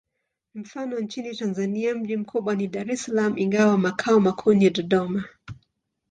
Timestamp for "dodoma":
4.69-5.23